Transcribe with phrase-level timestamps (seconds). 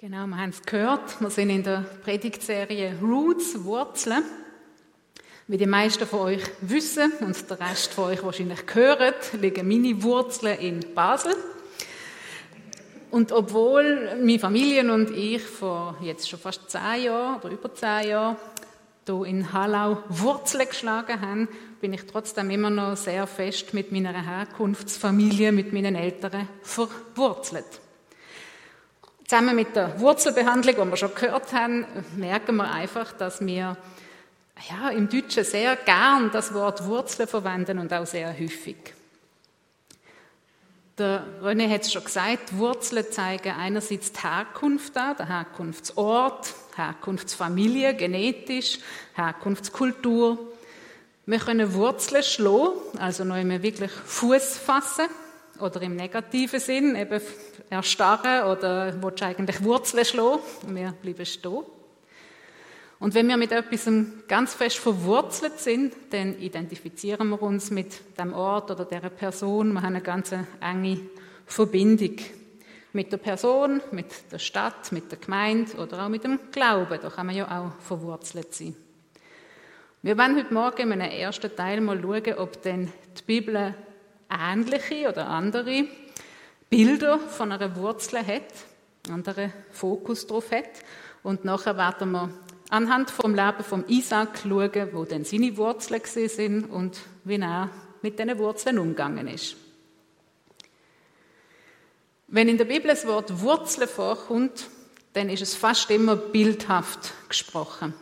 [0.00, 1.20] Genau, wir haben es gehört.
[1.20, 4.22] Wir sind in der Predigtserie Roots, Wurzeln.
[5.46, 10.02] Wie die meisten von euch wissen und der Rest von euch wahrscheinlich hören, liegen meine
[10.02, 11.34] Wurzeln in Basel.
[13.10, 18.08] Und obwohl meine Familie und ich vor jetzt schon fast zehn Jahren oder über zehn
[18.08, 18.36] Jahren
[19.04, 21.46] hier in Hallau Wurzeln geschlagen haben,
[21.82, 27.82] bin ich trotzdem immer noch sehr fest mit meiner Herkunftsfamilie, mit meinen Eltern verwurzelt.
[29.30, 31.86] Zusammen mit der Wurzelbehandlung, die wir schon gehört haben,
[32.16, 33.76] merken wir einfach, dass wir
[34.68, 38.74] ja, im Deutschen sehr gern das Wort Wurzeln verwenden und auch sehr häufig.
[40.98, 47.94] Der René hat es schon gesagt, Wurzeln zeigen einerseits die Herkunft an, der Herkunftsort, Herkunftsfamilie,
[47.94, 48.80] genetisch,
[49.14, 50.40] Herkunftskultur.
[51.26, 55.06] Wir können Wurzeln schlagen, also noch immer wirklich Fuß fassen
[55.60, 57.20] oder im negativen Sinn eben
[57.68, 61.62] erstarren oder willst eigentlich Wurzeln schlagen und wir bleiben stehen.
[62.98, 63.90] Und wenn wir mit etwas
[64.28, 69.72] ganz fest verwurzelt sind, dann identifizieren wir uns mit dem Ort oder der Person.
[69.72, 71.00] Wir haben eine ganz enge
[71.46, 72.16] Verbindung
[72.92, 76.98] mit der Person, mit der Stadt, mit der Gemeinde oder auch mit dem Glauben.
[77.00, 78.76] Da kann man ja auch verwurzelt sein.
[80.02, 83.74] Wir werden heute Morgen in einem ersten Teil mal schauen, ob denn die Bibel
[84.30, 85.84] ähnliche oder andere
[86.68, 88.52] Bilder von einer Wurzel hat,
[89.08, 90.70] anderen Fokus drauf hat.
[91.22, 92.30] Und nachher werden wir
[92.70, 97.70] anhand vom Leben von Isaac schauen, wo denn seine Wurzeln sind und wie er
[98.02, 99.56] mit diesen Wurzeln umgegangen ist.
[102.28, 104.68] Wenn in der Bibel das Wort Wurzeln vorkommt,
[105.12, 107.92] dann ist es fast immer bildhaft gesprochen.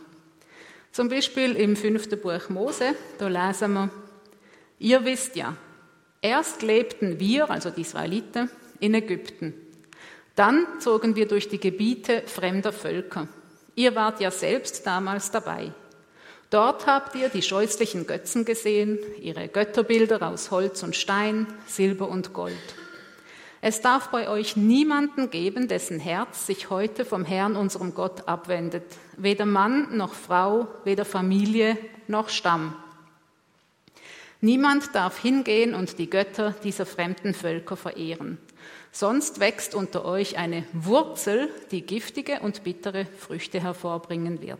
[0.91, 3.89] Zum Beispiel im fünften Buch Mose, da lesen wir,
[4.77, 5.55] ihr wisst ja,
[6.21, 9.53] Erst lebten wir, also die Israeliten, in Ägypten.
[10.35, 13.27] Dann zogen wir durch die Gebiete fremder Völker.
[13.75, 15.71] Ihr wart ja selbst damals dabei.
[16.49, 22.33] Dort habt ihr die scheußlichen Götzen gesehen, ihre Götterbilder aus Holz und Stein, Silber und
[22.33, 22.55] Gold.
[23.61, 28.83] Es darf bei euch niemanden geben, dessen Herz sich heute vom Herrn, unserem Gott, abwendet.
[29.17, 31.77] Weder Mann noch Frau, weder Familie
[32.07, 32.73] noch Stamm.
[34.41, 38.37] Niemand darf hingehen und die Götter dieser fremden Völker verehren.
[38.91, 44.59] Sonst wächst unter euch eine Wurzel, die giftige und bittere Früchte hervorbringen wird.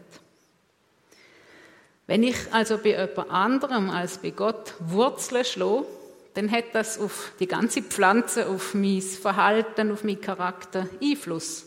[2.07, 5.85] Wenn ich also bei jemand anderem als bei Gott Wurzeln schlage,
[6.33, 11.65] dann hat das auf die ganze Pflanze, auf mein Verhalten, auf meinen Charakter Einfluss.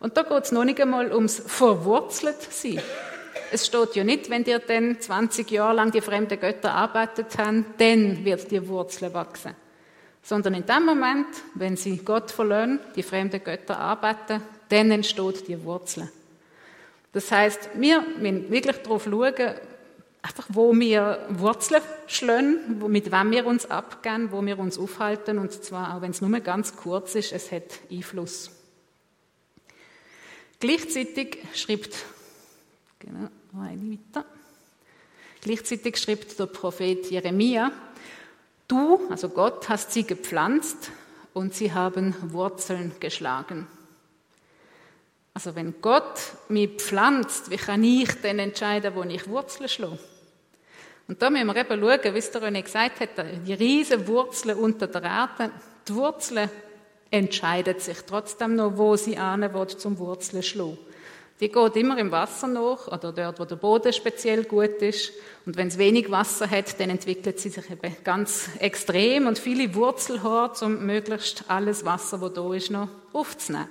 [0.00, 2.80] Und da geht es noch nicht einmal ums Verwurzelt sein.
[3.52, 7.64] Es steht ja nicht, wenn dir dann 20 Jahre lang die fremden Götter arbeitet haben,
[7.78, 9.54] dann wird die Wurzel wachsen.
[10.22, 15.62] Sondern in dem Moment, wenn sie Gott verlassen, die fremden Götter arbeiten, dann entsteht die
[15.62, 16.10] Wurzel.
[17.12, 19.54] Das heißt, wir müssen wirklich darauf schauen,
[20.22, 25.52] einfach wo wir Wurzeln schlagen, mit wem wir uns abgehen, wo wir uns aufhalten, und
[25.52, 28.50] zwar auch wenn es nur ganz kurz ist, es hat Einfluss.
[30.58, 31.94] Gleichzeitig schreibt
[33.04, 33.28] Genau,
[33.60, 34.24] eine weiter.
[35.42, 37.70] Gleichzeitig schreibt der Prophet Jeremia,
[38.66, 40.90] du, also Gott, hast sie gepflanzt
[41.34, 43.66] und sie haben Wurzeln geschlagen.
[45.34, 49.98] Also wenn Gott mich pflanzt, wie kann ich denn entscheiden, wo ich Wurzeln schlage?
[51.06, 53.10] Und da müssen wir eben schauen, wie es der René gesagt hat,
[53.46, 55.50] die riesen Wurzeln unter der Erde,
[55.86, 56.48] die Wurzeln
[57.10, 60.78] entscheidet sich trotzdem noch, wo sie an zum Wurzeln schlagen.
[61.40, 65.12] Die geht immer im Wasser nach oder dort, wo der Boden speziell gut ist.
[65.46, 69.74] Und wenn es wenig Wasser hat, dann entwickelt sie sich eben ganz extrem und viele
[69.74, 73.68] Wurzelhaare, um möglichst alles Wasser, wo da ist, noch aufzunehmen.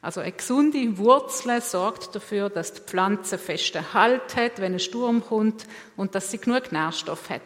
[0.00, 5.22] Also eine gesunde Wurzel sorgt dafür, dass die Pflanze festen Halt hat, wenn ein Sturm
[5.24, 7.42] kommt und dass sie genug Nährstoff hat.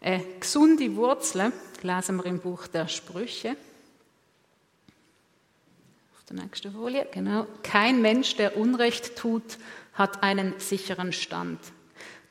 [0.00, 1.52] Eine gesunde Wurzel
[1.82, 3.56] lesen wir im Buch der Sprüche
[6.28, 7.46] der nächsten Folie, genau.
[7.62, 9.58] Kein Mensch, der Unrecht tut,
[9.92, 11.60] hat einen sicheren Stand.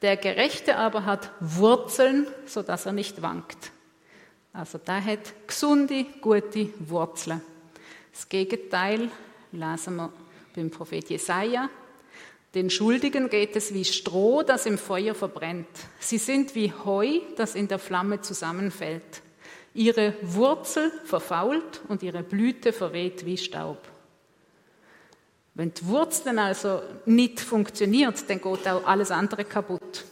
[0.02, 3.72] Der Gerechte aber hat Wurzeln, sodass er nicht wankt.
[4.52, 7.42] Also der hat gesunde, gute Wurzeln.
[8.12, 9.10] Das Gegenteil
[9.52, 10.14] lesen wir
[10.56, 11.70] beim Prophet Jesaja.
[12.54, 15.68] Den Schuldigen geht es wie Stroh, das im Feuer verbrennt.
[16.00, 19.24] Sie sind wie Heu, das in der Flamme zusammenfällt.
[19.74, 23.80] Ihre Wurzel verfault und ihre Blüte verweht wie Staub.
[25.56, 30.06] Wenn die Wurzeln also nicht funktioniert, dann geht auch alles andere kaputt.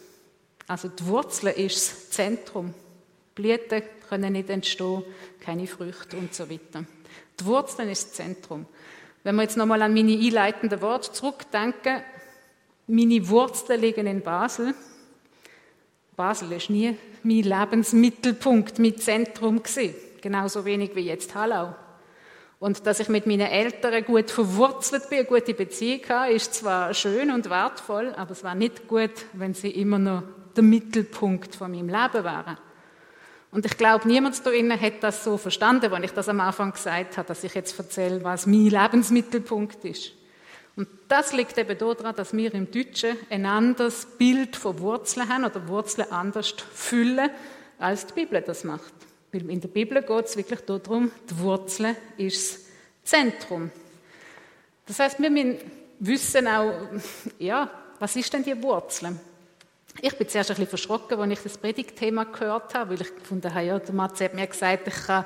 [0.68, 2.74] Also die Wurzel ist das Zentrum.
[3.34, 5.04] Blüten können nicht entstehen,
[5.40, 6.86] keine Früchte und so weiter.
[7.40, 8.66] Die Wurzeln ist das Zentrum.
[9.24, 12.04] Wenn wir jetzt nochmal an meine einleitenden Worte zurückdenken,
[12.88, 14.74] meine Wurzeln liegen in Basel.
[16.16, 19.96] Basel ist nie mein Lebensmittelpunkt, mein Zentrum gewesen.
[20.22, 21.75] Genauso wenig wie jetzt Hallau.
[22.60, 26.94] Und dass ich mit meinen Eltern gut verwurzelt bin, eine gute Beziehung habe, ist zwar
[26.94, 30.24] schön und wertvoll, aber es war nicht gut, wenn sie immer noch
[30.56, 32.58] der Mittelpunkt von meinem Leben waren.
[33.50, 36.72] Und ich glaube, niemand da innen hat das so verstanden, wenn ich das am Anfang
[36.72, 40.13] gesagt habe, dass ich jetzt erzähle, was mein Lebensmittelpunkt ist.
[40.75, 45.44] Und das liegt eben daran, dass wir im Deutschen ein anderes Bild von Wurzeln haben
[45.44, 47.29] oder Wurzeln anders füllen,
[47.77, 48.94] als die Bibel das macht.
[49.31, 52.62] Weil in der Bibel geht es wirklich darum, die Wurzel ist das
[53.03, 53.71] Zentrum.
[54.85, 55.59] Das heißt, wir müssen
[56.00, 56.74] wissen auch,
[57.38, 57.69] ja,
[58.00, 59.15] was ist denn die Wurzel?
[60.01, 63.53] Ich bin zuerst ein bisschen verschrocken, als ich das Predigtthema gehört habe, weil ich gefunden
[63.53, 65.25] habe, ja, der Matze hat mir gesagt, ich kann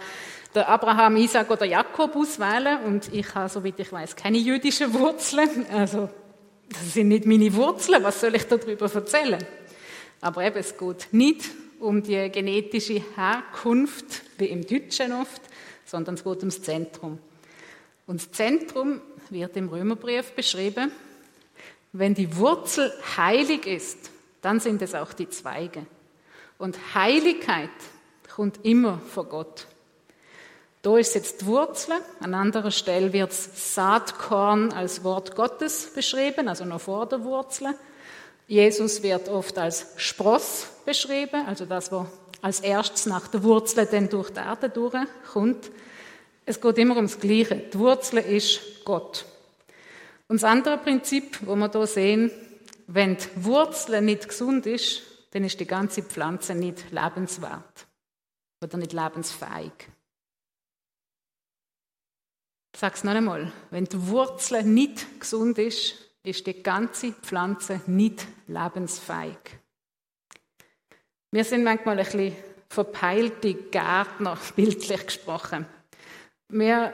[0.55, 5.65] den Abraham, Isaac oder Jakob auswählen und ich habe, soweit ich weiß, keine jüdischen Wurzeln.
[5.71, 6.09] Also,
[6.69, 9.43] das sind nicht meine Wurzeln, was soll ich darüber erzählen?
[10.21, 11.43] Aber eben, es geht nicht
[11.79, 15.41] um die genetische Herkunft, wie im Deutschen oft,
[15.85, 17.19] sondern es geht ums Zentrum.
[18.07, 20.91] Und das Zentrum wird im Römerbrief beschrieben,
[21.91, 24.09] wenn die Wurzel heilig ist,
[24.41, 25.85] dann sind es auch die Zweige.
[26.57, 27.69] Und Heiligkeit
[28.33, 29.67] kommt immer vor Gott.
[30.85, 36.63] Da ist jetzt die Wurzel, an anderer Stelle wird Saatkorn als Wort Gottes beschrieben, also
[36.63, 37.73] noch vor der Wurzel.
[38.45, 42.05] Jesus wird oft als Spross beschrieben, also das, was
[42.39, 45.71] als erstes nach der Wurzel dann durch die Erde durchkommt.
[46.45, 47.55] Es geht immer ums Gleiche.
[47.55, 49.25] Die Wurzel ist Gott.
[50.27, 52.29] Und das andere Prinzip, wo wir hier sehen,
[52.85, 55.01] wenn die Wurzel nicht gesund ist,
[55.31, 57.87] dann ist die ganze Pflanze nicht lebenswert
[58.61, 59.94] oder nicht lebensfähig.
[62.75, 63.53] Ich sage es noch einmal.
[63.71, 69.37] Wenn die Wurzel nicht gesund ist, ist die ganze Pflanze nicht lebensfähig.
[71.31, 72.35] Wir sind manchmal ein bisschen
[72.67, 75.65] verpeilte Gärtner, bildlich gesprochen.
[76.49, 76.91] Wir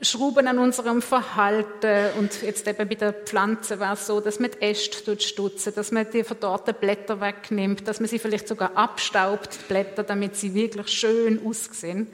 [0.00, 4.52] schrauben an unserem Verhalten und jetzt eben bei der Pflanze war es so, dass man
[4.52, 9.58] die Äste stutzen, dass man die verdorrten Blätter wegnimmt, dass man sie vielleicht sogar abstaubt,
[9.60, 12.06] die Blätter, damit sie wirklich schön aussehen.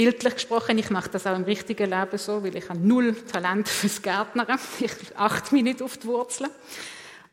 [0.00, 3.68] Bildlich gesprochen, ich mache das auch im richtigen Leben so, weil ich habe null Talent
[3.68, 4.46] fürs Gärtnern.
[4.80, 6.48] Ich achte mich nicht auf die Wurzeln.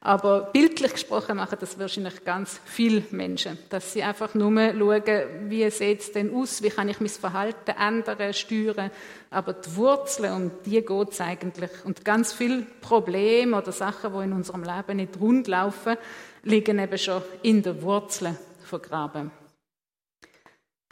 [0.02, 5.04] Aber bildlich gesprochen machen das wahrscheinlich ganz viele Menschen, dass sie einfach nur schauen,
[5.48, 8.92] wie sieht es denn aus, wie kann ich mein Verhalten ändern, steuern.
[9.30, 11.72] Aber die Wurzeln, um die geht es eigentlich.
[11.86, 15.96] Und ganz viele Probleme oder Sachen, die in unserem Leben nicht rund laufen,
[16.44, 19.31] liegen eben schon in der Wurzel vergraben.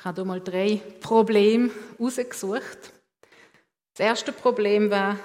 [0.05, 2.93] Ich habe hier mal drei Probleme herausgesucht.
[3.97, 5.17] Das erste Problem war,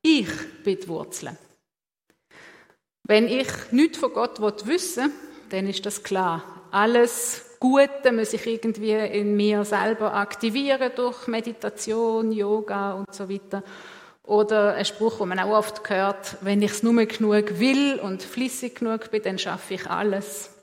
[0.00, 0.28] ich
[0.62, 1.36] bin die Wurzel.
[3.02, 5.12] Wenn ich nichts von Gott wissen will,
[5.50, 6.44] dann ist das klar.
[6.70, 13.64] Alles Gute muss ich irgendwie in mir selber aktivieren durch Meditation, Yoga und so weiter.
[14.22, 18.22] Oder ein Spruch, den man auch oft hört, wenn ich es nur genug will und
[18.22, 20.57] flüssig genug bin, dann schaffe ich alles.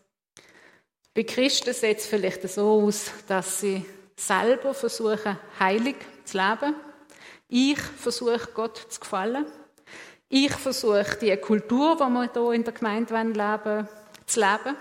[1.15, 3.85] Bei Christen sieht es vielleicht so aus, dass sie
[4.17, 5.95] selber versuchen, heilig
[6.25, 6.75] zu leben.
[7.47, 9.45] Ich versuche, Gott zu gefallen.
[10.27, 13.88] Ich versuche, die Kultur, die wir hier in der Gemeinde leben wollen,
[14.25, 14.75] zu leben.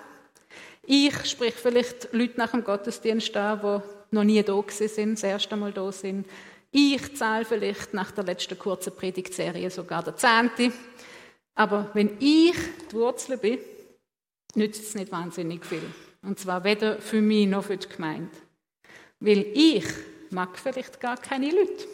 [0.82, 5.54] Ich sprich vielleicht Leute nach dem Gottesdienst an, die noch nie da sind, das erste
[5.54, 6.26] Mal da sind.
[6.72, 10.72] Ich zahle vielleicht nach der letzten kurzen Predigtserie sogar der Zehnte.
[11.54, 12.56] Aber wenn ich
[12.90, 13.60] die Wurzel bin,
[14.56, 15.84] nützt es nicht wahnsinnig viel.
[16.24, 18.30] Und zwar weder für mich noch für die Gemeinde.
[19.20, 19.84] Weil ich
[20.30, 21.86] mag vielleicht gar keine Leute.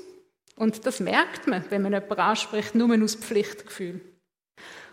[0.57, 4.01] Und das merkt man, wenn man jemanden anspricht, nur aus Pflichtgefühl.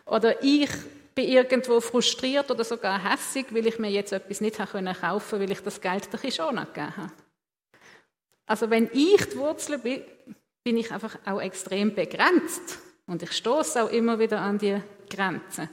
[0.06, 0.70] Oder ich
[1.14, 5.52] bin irgendwo frustriert oder sogar hässig, weil ich mir jetzt etwas nicht kaufen konnte, weil
[5.52, 7.12] ich das Geld der schon gegeben habe.
[8.46, 10.04] Also wenn ich die Wurzel bin,
[10.64, 12.80] bin ich einfach auch extrem begrenzt.
[13.06, 15.70] Und ich stoße auch immer wieder an die Grenzen.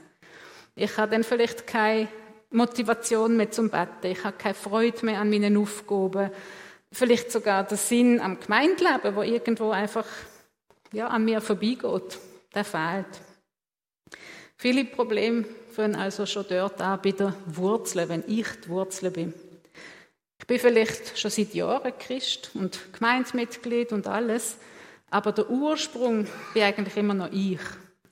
[0.75, 2.07] Ich habe dann vielleicht keine
[2.51, 4.11] Motivation mehr zum Betten.
[4.11, 6.31] Ich habe keine Freude mehr an meinen Aufgaben.
[6.91, 10.05] Vielleicht sogar der Sinn am Gemeindeleben, wo irgendwo einfach
[10.91, 12.19] ja, an mir vorbeigeht.
[12.53, 13.05] Der fehlt.
[14.57, 19.33] Viele Probleme fangen also schon dort an, bei der Wurzel, wenn ich die Wurzel bin.
[20.39, 24.57] Ich bin vielleicht schon seit Jahren Christ und Gemeindemitglied und alles,
[25.09, 27.59] aber der Ursprung bin eigentlich immer noch ich.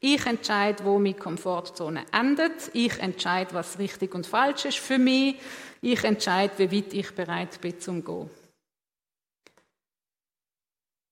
[0.05, 2.71] Ich entscheide, wo meine Komfortzone endet.
[2.73, 5.37] Ich entscheide, was richtig und falsch ist für mich.
[5.79, 8.29] Ich entscheide, wie weit ich bereit bin zum Gehen.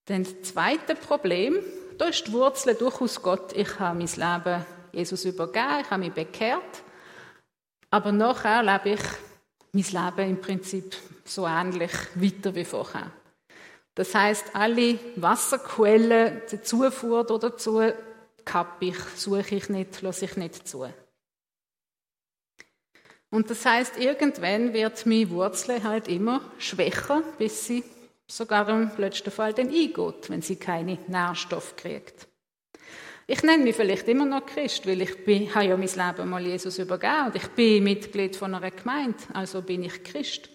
[0.07, 1.57] Dann das zweite Problem,
[1.97, 3.53] da ist die Wurzel durchaus Gott.
[3.53, 6.83] Ich habe mein Leben Jesus übergeben, ich habe mich bekehrt,
[7.91, 9.03] aber nachher lebe ich
[9.71, 13.09] mein Leben im Prinzip so ähnlich weiter wie vorher.
[13.95, 17.81] Das heißt, alle Wasserquellen, die Zufuhr dazu,
[18.45, 20.87] kappe ich, suche ich nicht, lasse ich nicht zu.
[23.29, 27.83] Und das heißt, irgendwann wird meine Wurzel halt immer schwächer, bis sie
[28.27, 32.27] sogar im letzten Fall dann eingeht, wenn sie keine Nährstoffe kriegt.
[33.27, 36.45] Ich nenne mich vielleicht immer noch Christ, weil ich bin, habe ja mein Leben mal
[36.45, 40.49] Jesus übergeben und ich bin Mitglied von einer Gemeinde, also bin ich Christ.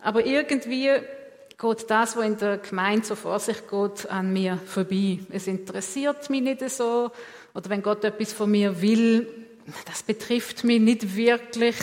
[0.00, 0.90] Aber irgendwie
[1.62, 5.20] geht das, was in der Gemeinde so vor sich geht, an mir vorbei.
[5.30, 7.10] Es interessiert mich nicht so.
[7.54, 9.26] Oder wenn Gott etwas von mir will,
[9.86, 11.76] das betrifft mich nicht wirklich.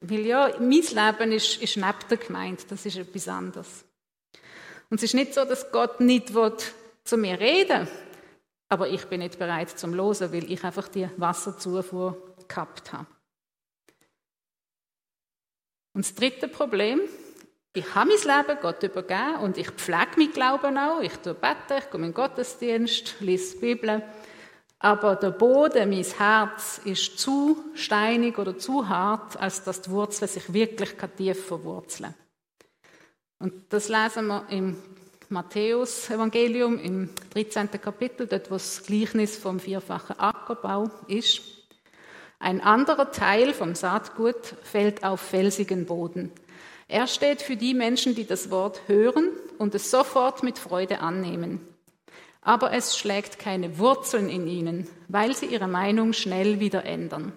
[0.00, 2.62] Weil ja, mein Leben ist, ist neben der Gemeinde.
[2.68, 3.84] Das ist etwas anderes.
[4.90, 6.52] Und es ist nicht so, dass Gott nicht will,
[7.02, 7.88] zu mir reden
[8.72, 13.06] aber ich bin nicht bereit zum Losen, weil ich einfach die Wasserzufuhr gehabt habe.
[15.92, 17.02] Und das dritte Problem,
[17.74, 21.00] ich habe mein Leben Gott übergeben und ich pflege mein Glauben auch.
[21.00, 24.02] Ich tue beten, ich komme in den Gottesdienst, lese die Bibel.
[24.78, 30.28] Aber der Boden, mein Herz, ist zu steinig oder zu hart, als dass die Wurzeln
[30.28, 32.14] sich wirklich tief verwurzeln.
[33.38, 34.76] Und das lesen wir im
[35.30, 37.70] Matthäus-Evangelium im 13.
[37.80, 41.40] Kapitel, dort wo das Gleichnis vom vierfachen Ackerbau ist.
[42.38, 46.32] Ein anderer Teil vom Saatgut fällt auf felsigen Boden.
[46.92, 51.66] Er steht für die Menschen, die das Wort hören und es sofort mit Freude annehmen.
[52.42, 57.32] Aber es schlägt keine Wurzeln in ihnen, weil sie ihre Meinung schnell wieder ändern.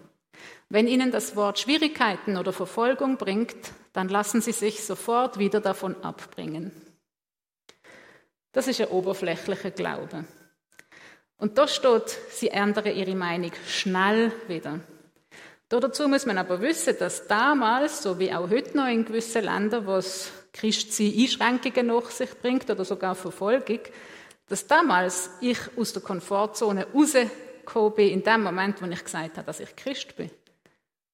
[0.68, 3.56] Wenn ihnen das Wort Schwierigkeiten oder Verfolgung bringt,
[3.94, 6.74] dann lassen sie sich sofort wieder davon abbringen.
[8.52, 10.26] Das ist ein oberflächlicher Glaube.
[11.38, 14.82] Und da steht, sie ändern ihre Meinung schnell wieder.
[15.68, 19.88] Dazu muss man aber wissen, dass damals, so wie auch heute noch in gewissen Ländern,
[19.88, 23.80] wo es Christsein Einschränkungen nach sich bringt oder sogar Verfolgung,
[24.48, 29.48] dass damals ich aus der Komfortzone rausgekommen bin, in dem Moment, wo ich gesagt habe,
[29.48, 30.30] dass ich Christ bin.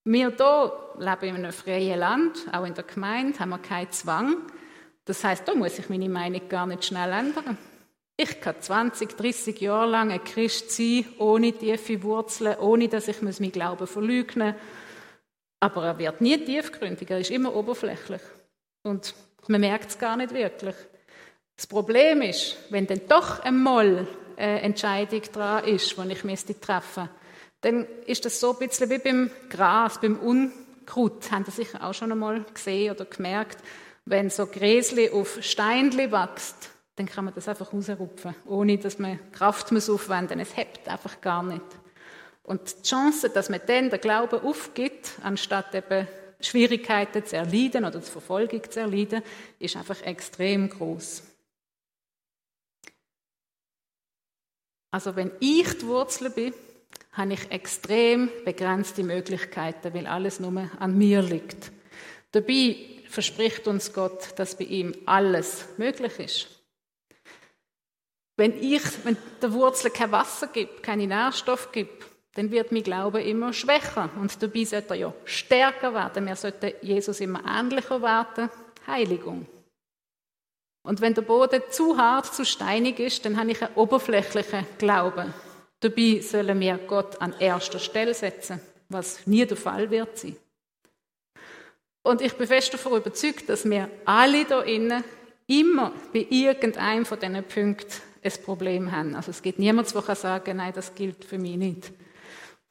[0.03, 4.35] Wir hier leben in einem freien Land, auch in der Gemeinde, haben wir keinen Zwang.
[5.05, 7.57] Das heißt, da muss ich meine Meinung gar nicht schnell ändern.
[8.23, 13.19] Ich kann 20, 30 Jahre lang ein Christ sein, ohne tiefe Wurzeln, ohne dass ich
[13.23, 14.53] meinen Glauben verleugne.
[14.53, 14.61] muss.
[15.59, 18.21] Aber er wird nie tiefgründig, er ist immer oberflächlich.
[18.83, 19.15] Und
[19.47, 20.75] man merkt es gar nicht wirklich.
[21.55, 27.09] Das Problem ist, wenn dann doch einmal eine Entscheidung dran ist, die ich müsste treffen
[27.63, 31.31] dann ist das so ein bisschen wie beim Gras, beim Unkraut.
[31.31, 33.59] Haben Sie sicher auch schon einmal gesehen oder gemerkt.
[34.05, 36.70] Wenn so Gräsli auf Steinli wächst,
[37.01, 40.49] dann kann man das einfach rausrupfen, ohne dass man Kraft muss aufwenden muss.
[40.49, 41.65] Es hebt einfach gar nicht.
[42.43, 46.07] Und die Chance, dass man dann den Glauben aufgibt, anstatt eben
[46.39, 49.23] Schwierigkeiten zu erleiden oder die Verfolgung zu erleiden,
[49.57, 51.23] ist einfach extrem groß.
[54.91, 56.53] Also wenn ich die Wurzel bin,
[57.13, 61.71] habe ich extrem begrenzte Möglichkeiten, weil alles nur an mir liegt.
[62.31, 62.75] Dabei
[63.09, 66.60] verspricht uns Gott, dass bei ihm alles möglich ist.
[68.41, 73.21] Wenn ich, wenn der Wurzel kein Wasser gibt, keine Nährstoff gibt, dann wird mein Glaube
[73.21, 74.09] immer schwächer.
[74.19, 76.25] Und dabei sollte er ja stärker werden.
[76.25, 78.49] Wir sollten Jesus immer ähnlicher werden.
[78.87, 79.45] Heiligung.
[80.81, 85.31] Und wenn der Boden zu hart, zu steinig ist, dann habe ich einen oberflächlichen Glauben.
[85.79, 90.35] Dabei sollen wir Gott an erster Stelle setzen, was nie der Fall wird sein.
[92.01, 95.03] Und ich bin fest davon überzeugt, dass wir alle da innen
[95.45, 99.15] immer bei irgendeinem von diesen Punkten ein Problem haben.
[99.15, 101.91] Also es gibt niemanden, der kann sagen, nein, das gilt für mich nicht.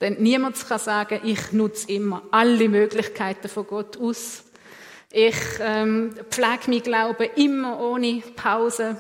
[0.01, 4.45] Denn niemand kann sagen, ich nutze immer alle Möglichkeiten von Gott aus.
[5.13, 8.97] Ich ähm, pflege mein Glauben immer ohne Pause.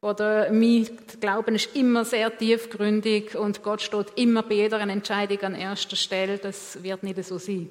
[0.00, 0.88] Oder mein
[1.20, 6.38] Glauben ist immer sehr tiefgründig und Gott steht immer bei jeder Entscheidung an erster Stelle.
[6.38, 7.70] Das wird nicht so sein.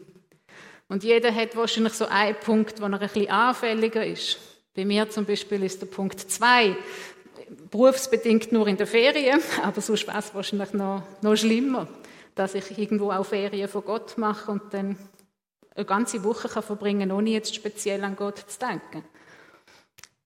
[0.87, 4.37] Und jeder hat wahrscheinlich so einen Punkt, wo er ein bisschen anfälliger ist.
[4.73, 6.77] Bei mir zum Beispiel ist der Punkt zwei
[7.71, 11.87] berufsbedingt nur in der Ferien, aber sonst wäre es wahrscheinlich noch, noch schlimmer,
[12.35, 14.97] dass ich irgendwo auch Ferien von Gott mache und dann
[15.73, 19.03] eine ganze Woche kann verbringen ohne jetzt speziell an Gott zu denken.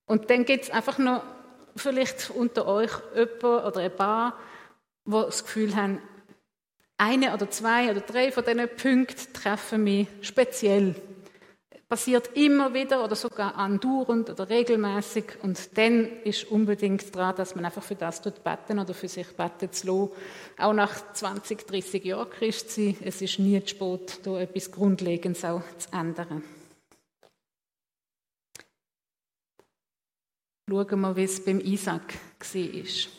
[0.07, 1.23] Und dann gibt es einfach noch
[1.75, 4.39] vielleicht unter euch jemand oder ein paar,
[5.05, 6.01] die das Gefühl haben,
[6.97, 10.95] eine oder zwei oder drei von diesen Punkten treffen mich speziell.
[11.88, 15.25] Passiert immer wieder oder sogar andauernd oder regelmäßig.
[15.44, 19.27] Und dann ist unbedingt dran, dass man einfach für das tut beten oder für sich
[19.36, 20.12] beten zu lassen.
[20.58, 25.46] Auch nach 20, 30 Jahren Christ sein, es ist nie zu spät, da etwas Grundlegendes
[25.46, 26.44] auch zu ändern.
[30.68, 33.12] Schauen wir, wie es beim Isaac war.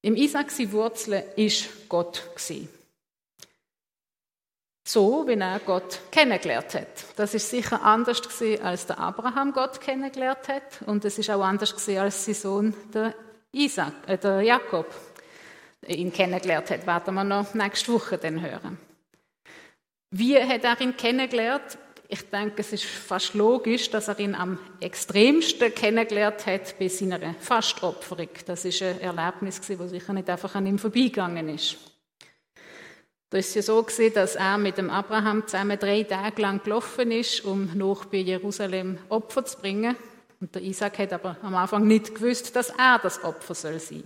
[0.00, 2.22] Im Isaac seine Wurzeln ist Gott
[4.88, 7.04] so, wie er Gott kennengelernt hat.
[7.16, 11.42] Das ist sicher anders gewesen, als der Abraham Gott kennengelernt hat, und es ist auch
[11.42, 13.14] anders gewesen, als sein Sohn der
[13.52, 14.86] Isaac, äh, der Jakob
[15.86, 16.86] ihn kennengelernt hat.
[16.86, 18.78] Werden wir noch nächste Woche dann hören.
[20.10, 21.78] Wie hat er ihn kennengelernt?
[22.08, 27.34] Ich denke, es ist fast logisch, dass er ihn am extremsten kennengelernt hat bei seiner
[27.38, 28.30] Fastopferung.
[28.46, 31.76] Das ist ein Erlebnis, das sicher nicht einfach an ihm vorbeigegangen ist.
[33.30, 37.10] Da ist ja so gesehen, dass er mit dem Abraham zusammen drei Tage lang gelaufen
[37.10, 39.96] ist, um noch bei Jerusalem Opfer zu bringen.
[40.40, 44.04] Und der Isaac hat aber am Anfang nicht gewusst, dass er das Opfer soll sein.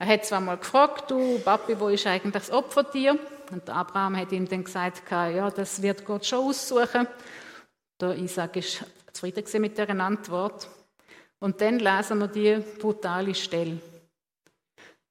[0.00, 3.16] Er hat zwar mal gefragt, du Papi, wo ist eigentlich das Opfertier?
[3.52, 7.06] Und der Abraham hat ihm dann gesagt, ja, das wird Gott schon aussuchen.
[8.00, 10.68] Der Isaac ist zufrieden mit der Antwort.
[11.38, 13.78] Und dann lesen wir die brutale Stelle.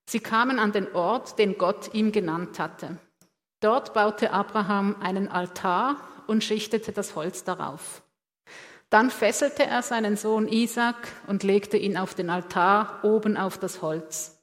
[0.05, 2.97] Sie kamen an den Ort, den Gott ihm genannt hatte.
[3.61, 8.01] Dort baute Abraham einen Altar und schichtete das Holz darauf.
[8.89, 13.83] Dann fesselte er seinen Sohn Isaac und legte ihn auf den Altar oben auf das
[13.83, 14.39] Holz.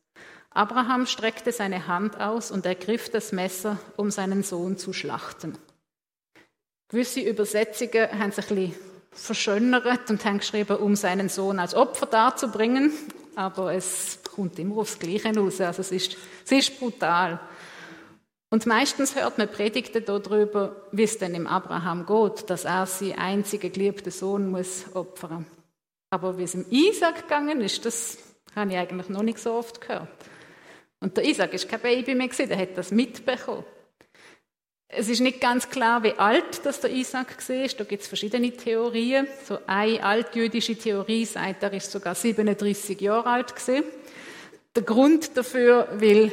[0.50, 5.58] Abraham streckte seine Hand aus und ergriff das Messer, um seinen Sohn zu schlachten.
[6.88, 8.74] Gewisse Übersetzungen haben sich ein bisschen
[9.10, 12.92] verschönert und haben geschrieben, um seinen Sohn als Opfer darzubringen,
[13.34, 15.60] aber es kommt immer aufs Gleiche raus.
[15.60, 17.40] Also es ist, es ist brutal.
[18.50, 23.18] Und meistens hört man Predigten darüber, wie es denn im Abraham geht, dass er seinen
[23.18, 25.46] einzigen geliebten Sohn muss opfern.
[26.10, 28.16] Aber wie es im Isaac gegangen ist, das
[28.56, 30.08] habe ich eigentlich noch nicht so oft gehört.
[31.00, 33.64] Und der Isaac ist kein Baby mehr gewesen, der hat das mitbekommen.
[34.90, 37.68] Es ist nicht ganz klar, wie alt das der Isaac war.
[37.76, 39.28] Da gibt es verschiedene Theorien.
[39.46, 43.84] So eine altjüdische Theorie sagt, er ist sogar 37 Jahre alt gewesen.
[44.74, 46.32] Der Grund dafür, weil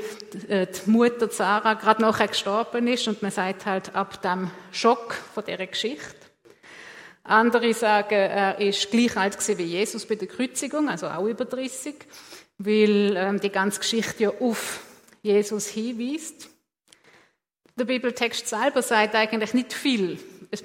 [0.50, 5.14] äh, die Mutter Sarah gerade nachher gestorben ist und man sagt halt ab dem Schock
[5.34, 6.16] von dieser Geschichte.
[7.24, 11.96] Andere sagen, er ist gleich alt wie Jesus bei der Kreuzigung, also auch über 30,
[12.60, 14.82] weil ähm, die ganze Geschichte ja auf
[15.24, 16.50] Jesus hinweist.
[17.78, 20.20] Der Bibeltext selber sagt eigentlich nicht viel.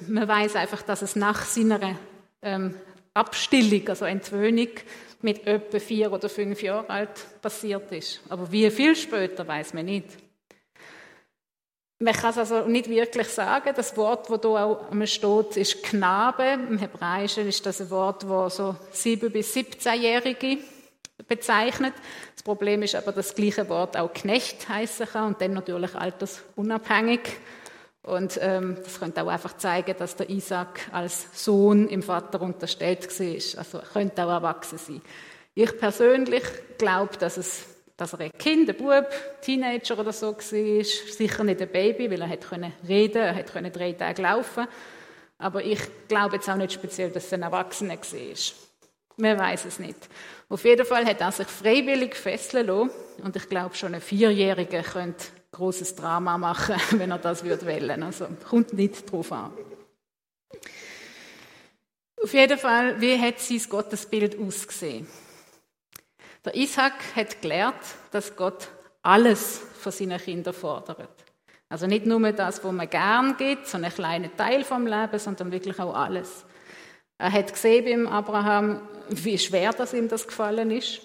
[0.07, 1.97] Man weiß einfach, dass es nach seiner
[2.43, 2.75] ähm,
[3.15, 4.69] Abstillung, also Entwöhnung,
[5.23, 8.21] mit etwa vier oder fünf Jahren alt passiert ist.
[8.29, 10.07] Aber wie viel später, weiß man nicht.
[12.03, 13.75] Man kann es also nicht wirklich sagen.
[13.77, 16.45] Das Wort, das hier auch steht, ist Knabe.
[16.45, 20.59] Im Hebräischen ist das ein Wort, das so sieben bis 17-Jährige
[21.29, 21.93] bezeichnet.
[22.35, 25.95] Das Problem ist aber, dass das gleiche Wort auch Knecht heißen kann und dann natürlich
[25.95, 27.21] altersunabhängig.
[28.11, 33.09] Und ähm, das könnte auch einfach zeigen, dass der Isaac als Sohn im Vater unterstellt
[33.09, 33.59] war.
[33.59, 35.01] Also er könnte auch erwachsen sein.
[35.55, 36.43] Ich persönlich
[36.77, 39.07] glaube, dass, es, dass er ein Kind, ein Bub,
[39.43, 40.41] Teenager oder so war.
[40.41, 44.67] Sicher nicht ein Baby, weil er hätte reden er hätte drei Tage laufen
[45.39, 48.37] Aber ich glaube jetzt auch nicht speziell, dass es ein Erwachsener war.
[49.19, 50.09] Man weiß es nicht.
[50.49, 52.91] Auf jeden Fall hat er sich freiwillig fesseln lassen.
[53.23, 58.03] Und ich glaube, schon ein Vierjähriger könnte großes Drama machen, wenn er das würde wählen.
[58.03, 59.53] Also kommt nicht drauf an.
[62.23, 65.09] Auf jeden Fall, wie hat sein Gottesbild ausgesehen?
[66.45, 68.69] Der Isaac hat gelernt, dass Gott
[69.03, 71.25] alles von seinen Kindern fordert.
[71.69, 75.53] Also nicht nur das, was man gern gibt, so einen kleinen Teil vom Leben, sondern
[75.53, 76.45] wirklich auch alles.
[77.17, 81.03] Er hat gesehen beim Abraham, wie schwer das ihm das gefallen ist.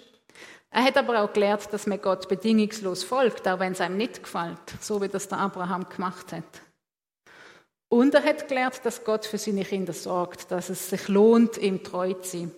[0.70, 4.22] Er hat aber auch gelernt, dass man Gott bedingungslos folgt, auch wenn es einem nicht
[4.22, 6.44] gefällt, so wie das der Abraham gemacht hat.
[7.88, 11.84] Und er hat gelernt, dass Gott für seine Kinder sorgt, dass es sich lohnt, ihm
[11.84, 12.52] treu zu sein.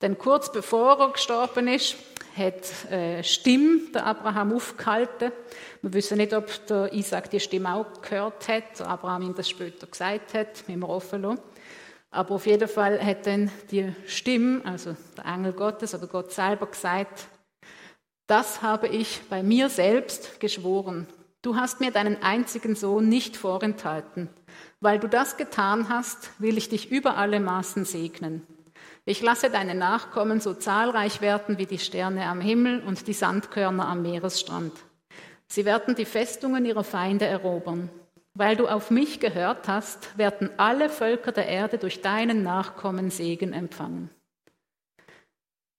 [0.00, 1.96] Denn kurz bevor er gestorben ist,
[2.36, 5.32] hat äh, Stimme der Abraham aufgehalten.
[5.82, 9.86] Wir wissen nicht, ob der Isaac die Stimme auch gehört hat, Abraham ihm das später
[9.86, 11.38] gesagt hat, mit dem offen
[12.10, 16.66] Aber auf jeden Fall hat dann die Stimme, also der Engel Gottes oder Gott selber
[16.66, 17.28] gesagt,
[18.30, 21.08] das habe ich bei mir selbst geschworen.
[21.42, 24.28] Du hast mir deinen einzigen Sohn nicht vorenthalten.
[24.80, 28.46] Weil du das getan hast, will ich dich über alle Maßen segnen.
[29.04, 33.88] Ich lasse deine Nachkommen so zahlreich werden wie die Sterne am Himmel und die Sandkörner
[33.88, 34.72] am Meeresstrand.
[35.48, 37.90] Sie werden die Festungen ihrer Feinde erobern.
[38.34, 43.52] weil du auf mich gehört hast, werden alle Völker der Erde durch deinen Nachkommen Segen
[43.52, 44.08] empfangen.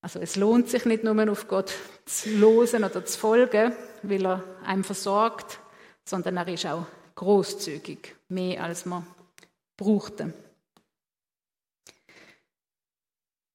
[0.01, 1.73] Also es lohnt sich nicht nur auf Gott
[2.05, 5.59] zu losen oder zu folgen, weil er einem versorgt,
[6.03, 6.85] sondern er ist auch
[7.15, 9.05] großzügig, mehr als man
[9.77, 10.33] brauchte.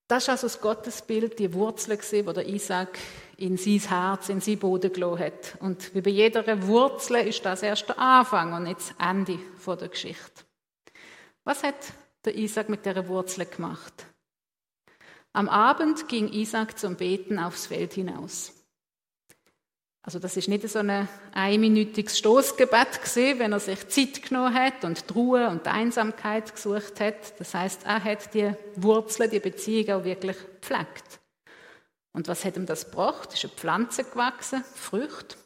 [0.09, 2.97] Das ist also das Gottesbild, die Wurzel, die der Isaac
[3.39, 5.57] in sein Herz, in sein Boden gelassen hat.
[5.61, 9.89] Und wie bei jeder Wurzel ist das erst der Anfang und nicht das Ende der
[9.89, 10.45] Geschichte.
[11.43, 11.93] Was hat
[12.25, 14.07] der Isaac mit der Wurzel gemacht?
[15.37, 18.55] Am Abend ging Isaac zum Beten aufs Feld hinaus.
[20.01, 24.83] Also das ist nicht so ein einminütiges Stoßgebet gewesen, wenn er sich Zeit genommen hat
[24.87, 27.39] und die Ruhe und die Einsamkeit gesucht hat.
[27.39, 31.21] Das heißt, er hat die Wurzeln, die Beziehung auch wirklich gepflegt.
[32.15, 33.29] Und was hat ihm das gebracht?
[33.29, 35.37] Es ist eine Pflanze gewachsen, Früchte.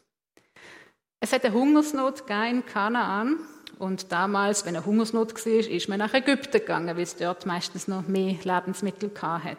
[1.19, 3.41] Es hat eine Hungersnot in Kanaan
[3.81, 7.89] und damals, wenn eine Hungersnot war, ist man nach Ägypten gegangen, weil es dort meistens
[7.89, 9.57] noch mehr Lebensmittel hatte.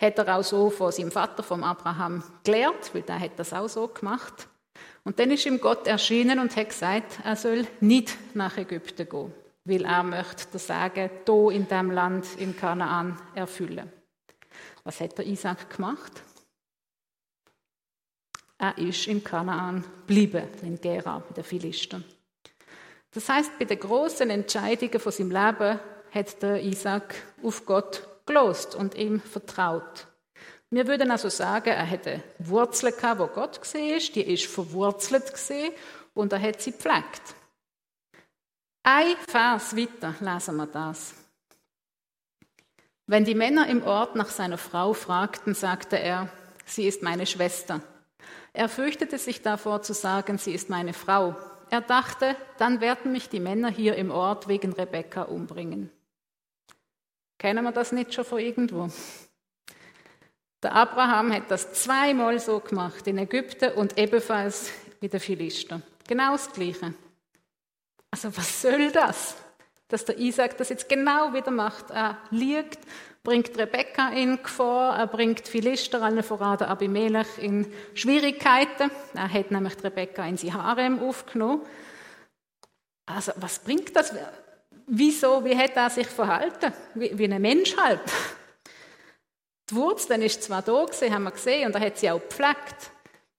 [0.00, 3.68] Hat er auch so von seinem Vater, vom Abraham, gelernt, weil der hat das auch
[3.68, 4.48] so gemacht.
[5.04, 9.32] Und dann ist ihm Gott erschienen und hat gesagt, er soll nicht nach Ägypten gehen,
[9.64, 13.92] weil er möchte das Sagen hier in dem Land, in Kanaan, erfüllen.
[14.82, 16.20] Was hat der Isaac gemacht?
[18.58, 22.04] Er ist in Kanaan geblieben, in Gera, bei den Philistern.
[23.12, 25.80] Das heißt, bei den großen Entscheidungen von seinem Leben
[26.12, 30.06] hat der Isaac auf Gott gelost und ihm vertraut.
[30.70, 35.30] Wir würden also sagen, er hatte Wurzeln gehabt, wo Gott gesehen ist, die ist verwurzelt
[35.30, 35.72] gesehen
[36.14, 37.22] und er hat sie gepflegt.
[38.82, 41.14] Ein Vers weiter lesen wir das.
[43.06, 46.30] Wenn die Männer im Ort nach seiner Frau fragten, sagte er,
[46.64, 47.82] sie ist meine Schwester.
[48.54, 51.36] Er fürchtete sich davor zu sagen, sie ist meine Frau,
[51.72, 55.90] er dachte, dann werden mich die Männer hier im Ort wegen Rebekka umbringen.
[57.38, 58.90] Kennen wir das nicht schon von irgendwo?
[60.62, 65.80] Der Abraham hat das zweimal so gemacht, in Ägypten und ebenfalls wie der Philister.
[66.06, 66.92] Genau das Gleiche.
[68.10, 69.36] Also was soll das?
[69.88, 71.90] Dass der Isaac das jetzt genau wieder macht.
[71.90, 72.80] Er liegt
[73.22, 78.90] bringt Rebekka in Gefahr, er bringt Philister, allen voran der Abimelech, in Schwierigkeiten.
[79.14, 81.62] Er hat nämlich die Rebekka in sein Harem aufgenommen.
[83.06, 84.12] Also, was bringt das?
[84.86, 86.72] Wieso, wie hat er sich verhalten?
[86.94, 88.00] Wie, wie ein Mensch halt.
[89.70, 92.90] Die Wurzel ist zwar da gewesen, haben wir gesehen, und er hat sie auch gepflegt.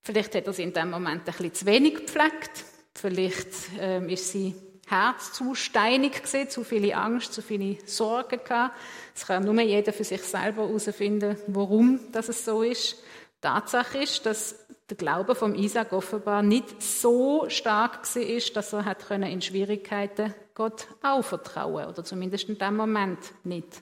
[0.02, 2.64] Vielleicht hat er sie in dem Moment ein bisschen zu wenig gepflegt.
[2.96, 4.56] Vielleicht ähm, ist sie
[4.94, 8.76] Herz zu steinig gewesen, zu viele Angst, zu viele Sorgen gehabt.
[9.16, 12.98] Es kann nur jeder für sich selber herausfinden, warum das es so ist.
[13.42, 14.56] Tatsache ist, dass
[14.90, 20.88] der Glaube vom Isaac offenbar nicht so stark war, dass er hat in Schwierigkeiten Gott
[21.02, 23.82] auch vertrauen oder zumindest in dem Moment nicht.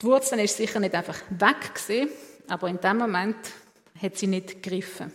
[0.00, 2.08] Die Wurzel ist sicher nicht einfach weg gewesen,
[2.48, 3.36] aber in dem Moment
[4.02, 5.12] hat sie nicht gegriffen.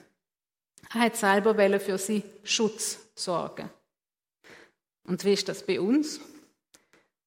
[0.93, 3.69] Er hat selber für sie Schutz sorgen.
[5.07, 6.19] Und wie ist das bei uns?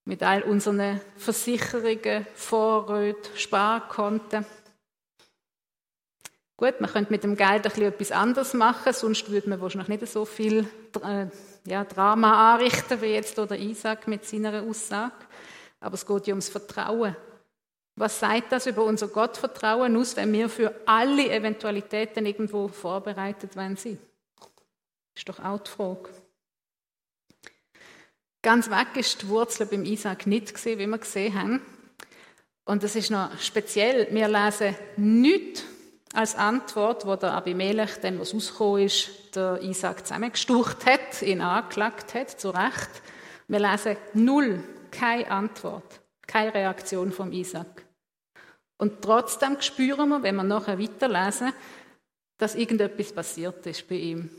[0.04, 4.44] Mit all unseren Versicherungen, Vorräten, Sparkonten.
[6.56, 10.12] Gut, man könnte mit dem Geld ein etwas anderes machen, sonst würde man wahrscheinlich nicht
[10.12, 10.68] so viel
[11.02, 11.26] äh,
[11.64, 15.14] ja, Drama anrichten, wie jetzt der Isaac mit seiner Aussage.
[15.80, 17.16] Aber es geht ja ums Vertrauen.
[17.96, 23.78] Was sagt das über unser Gottvertrauen aus, wenn wir für alle Eventualitäten irgendwo vorbereitet werden?
[25.14, 26.10] Ist doch auch die Frage.
[28.42, 31.60] Ganz weg ist die Wurzel beim Isaac nicht gesehen, wie wir gesehen haben.
[32.64, 34.08] Und das ist noch speziell.
[34.10, 35.64] Wir lesen nichts
[36.14, 42.14] als Antwort, wo der Abimelech, dann was rausgekommen ist, der Isaac zusammengestucht hat, ihn angeklagt
[42.14, 42.90] hat, zu Recht.
[43.46, 47.84] Wir lesen null, keine Antwort, keine Reaktion vom Isaac.
[48.78, 51.52] Und trotzdem spüren wir, wenn wir nachher weiterlesen,
[52.38, 54.30] dass irgendetwas passiert ist bei ihm.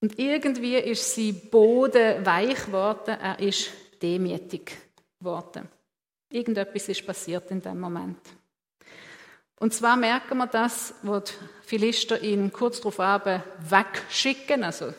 [0.00, 3.70] Und irgendwie ist sein Boden weich geworden, er ist
[4.02, 4.76] demütig
[5.18, 5.68] geworden.
[6.30, 8.18] Irgendetwas ist passiert in dem Moment.
[9.58, 11.32] Und zwar merken wir das, wo die
[11.62, 14.64] Philister ihn kurz darauf wegschicken.
[14.64, 14.92] Also,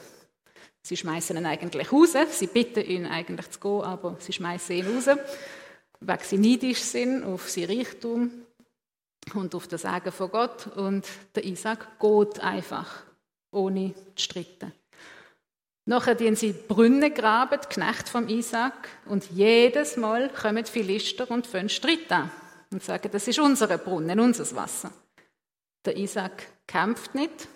[0.81, 2.15] sie schmeißen ihn eigentlich raus.
[2.31, 5.15] Sie bitten ihn eigentlich zu gehen, aber sie schmeißen ihn raus,
[5.99, 8.31] weil sie neidisch sind auf sein Reichtum
[9.35, 10.67] und auf das Sagen von Gott.
[10.75, 11.05] Und
[11.35, 13.03] der Isaac geht einfach,
[13.51, 14.73] ohne zu streiten.
[15.87, 21.31] Nachher die sie Brunnen graben, die Knecht vom Isaac, und jedes Mal kommen die Philister
[21.31, 22.29] und fangen Streit an
[22.71, 24.91] und sagen, das ist unser Brunnen, unser Wasser.
[25.85, 27.47] Der Isaac kämpft nicht,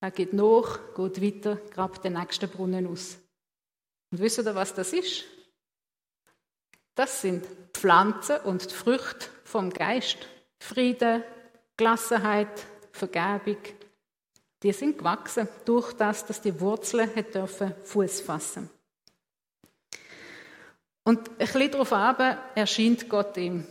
[0.00, 3.16] er geht nach, geht weiter, grabt den nächsten Brunnen aus.
[4.10, 5.22] Und wisst ihr, was das ist?
[6.96, 10.18] Das sind Pflanzen und die Früchte vom Geist.
[10.58, 11.22] Friede,
[11.76, 13.58] Gelassenheit, Vergebung.
[14.62, 18.68] Die sind gewachsen durch das, dass die Wurzeln dürfen Fuß fassen.
[21.04, 23.66] Und ein bisschen darauf aber erscheint Gott ihm.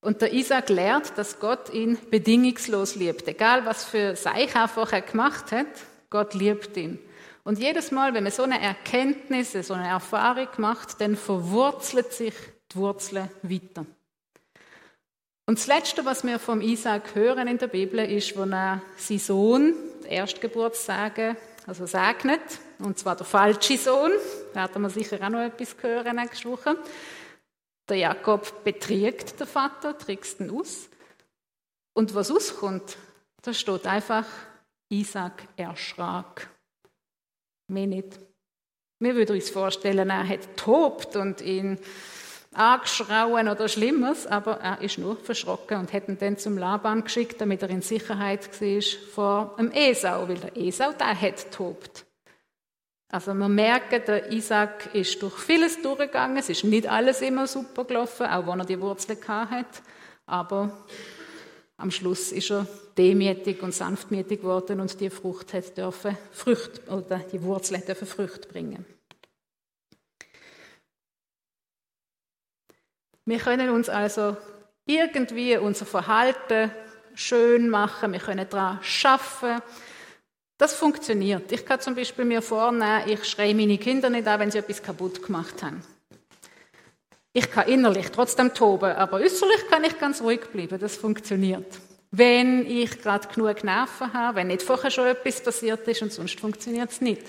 [0.00, 3.28] Und der Isaac lehrt, dass Gott ihn bedingungslos liebt.
[3.28, 5.68] Egal, was für Seich er gemacht hat,
[6.10, 6.98] Gott liebt ihn.
[7.44, 12.34] Und jedes Mal, wenn man so eine Erkenntnis, so eine Erfahrung macht, dann verwurzelt sich
[12.72, 13.86] die Wurzel weiter.
[15.46, 19.18] Und das Letzte, was wir vom Isaac hören in der Bibel, ist, wo er seinen
[19.18, 19.74] Sohn,
[20.08, 22.40] Erstgeburtssage, also segnet,
[22.78, 24.12] und zwar der falsche Sohn,
[24.54, 26.76] da werden wir sicher auch noch etwas hören nächste Woche.
[27.88, 30.88] Der Jakob betriegt den Vater, trickst ihn aus.
[31.94, 32.96] Und was auskommt,
[33.42, 34.26] da steht einfach,
[34.88, 36.48] Isaac erschrak.
[37.66, 38.18] Mehr nicht.
[39.00, 41.78] Wir würden uns vorstellen, er hat tobt und ihn
[42.54, 47.40] angeschrauen oder Schlimmes, aber er ist nur verschrocken und hat ihn dann zum Laban geschickt,
[47.40, 52.04] damit er in Sicherheit war vor dem Esau, weil der Esau, der hat tobt.
[53.10, 57.84] Also man merkt, der Isaac ist durch vieles durchgegangen, es ist nicht alles immer super
[57.84, 59.82] gelaufen, auch wenn er die Wurzeln hat,
[60.26, 60.84] aber
[61.76, 67.18] am Schluss ist er demütig und sanftmütig geworden und die Frucht hat dürfen Frucht oder
[67.18, 68.84] die Wurzel dürfen Frucht bringen.
[73.24, 74.36] Wir können uns also
[74.84, 76.72] irgendwie unser Verhalten
[77.14, 79.60] schön machen, wir können daran schaffen.
[80.58, 81.50] Das funktioniert.
[81.52, 84.82] Ich kann zum Beispiel mir vornehmen, ich schreie meine Kinder nicht an, wenn sie etwas
[84.82, 85.82] kaputt gemacht haben.
[87.32, 90.78] Ich kann innerlich trotzdem toben, aber äußerlich kann ich ganz ruhig bleiben.
[90.78, 91.66] Das funktioniert.
[92.10, 96.38] Wenn ich gerade genug Nerven habe, wenn nicht vorher schon etwas passiert ist und sonst
[96.38, 97.22] funktioniert es nicht.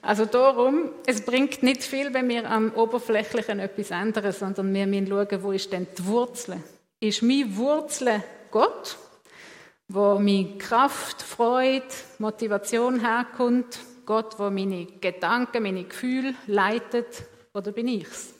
[0.00, 5.08] Also darum, es bringt nicht viel, wenn wir am Oberflächlichen etwas ändern, sondern wir müssen
[5.08, 6.62] schauen, wo ist denn die Wurzel?
[7.00, 8.96] Ist meine Wurzel Gott,
[9.88, 11.86] wo meine Kraft, Freude,
[12.18, 13.78] Motivation herkommt?
[14.06, 17.24] Gott, wo meine Gedanken, meine Gefühle leitet?
[17.52, 18.34] Oder bin ich's?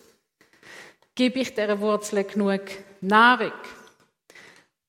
[1.14, 2.62] Gebe ich dieser Wurzel genug
[3.00, 3.52] Nahrung?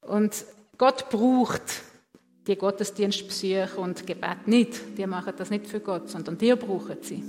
[0.01, 0.45] Und
[0.77, 1.78] Gott braucht
[2.49, 4.97] die Gottesdienstbesuche und Gebet nicht.
[4.97, 7.23] Die machen das nicht für Gott, sondern die brauchen sie.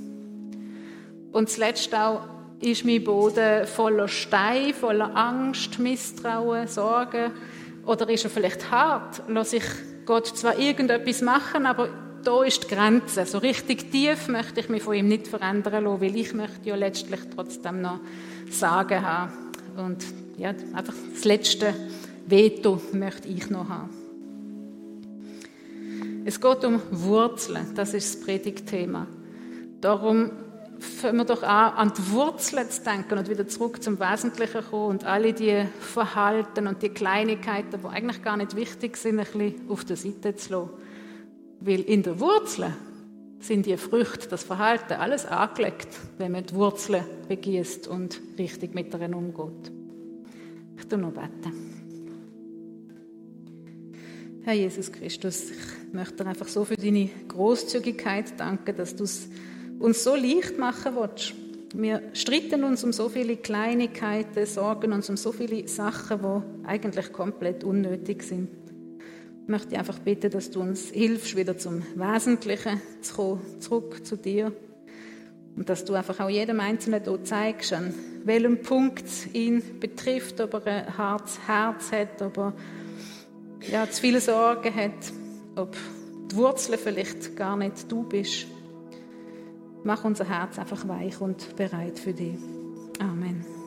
[1.30, 2.22] Und zuletzt auch
[2.60, 7.32] ist mein Boden voller Stein, voller Angst, Misstrauen, Sorgen.
[7.86, 9.22] Oder ist er vielleicht hart?
[9.28, 9.64] Lass ich
[10.06, 11.90] Gott zwar irgendetwas machen, aber
[12.24, 13.26] da ist die Grenze.
[13.26, 16.76] So richtig tief möchte ich mich von ihm nicht verändern lassen, weil ich möchte ja
[16.76, 18.00] letztlich trotzdem noch
[18.50, 19.32] Sagen haben.
[19.76, 20.04] Und
[20.36, 21.74] ja, einfach das Letzte
[22.26, 23.99] Veto möchte ich noch haben.
[26.24, 29.06] Es geht um Wurzeln, das ist das Predigtthema.
[29.80, 30.30] Darum
[30.78, 34.90] fangen wir doch an, an die Wurzeln zu denken und wieder zurück zum Wesentlichen kommen
[34.90, 39.70] und alle die Verhalten und die Kleinigkeiten, die eigentlich gar nicht wichtig sind, ein bisschen
[39.70, 40.70] auf der Seite zu lassen.
[41.60, 42.74] Weil in der Wurzel
[43.40, 48.94] sind die Früchte, das Verhalten, alles angelegt, wenn man die Wurzeln begießt und richtig mit
[48.94, 49.72] ihnen umgeht.
[50.78, 51.79] Ich tue noch beten.
[54.50, 59.28] Herr Jesus Christus, ich möchte dir einfach so für deine Großzügigkeit danken, dass du es
[59.78, 61.34] uns so leicht machen willst.
[61.72, 67.12] Wir streiten uns um so viele Kleinigkeiten, sorgen uns um so viele Sachen, die eigentlich
[67.12, 68.48] komplett unnötig sind.
[69.44, 74.16] Ich möchte einfach bitten, dass du uns hilfst, wieder zum Wesentlichen zu kommen, zurück zu
[74.16, 74.52] dir.
[75.54, 80.54] Und dass du einfach auch jedem Einzelnen hier zeigst, an welchem Punkt ihn betrifft, ob
[80.54, 82.52] er ein hartes Herz hat, ob er
[83.68, 85.12] ja, zu viele Sorgen hat,
[85.56, 85.76] ob
[86.30, 88.46] die Wurzeln vielleicht gar nicht du bist.
[89.84, 92.36] Mach unser Herz einfach weich und bereit für dich.
[92.98, 93.59] Amen.